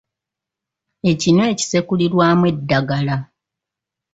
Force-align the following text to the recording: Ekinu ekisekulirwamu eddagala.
Ekinu 1.11 1.41
ekisekulirwamu 1.51 2.43
eddagala. 2.51 3.15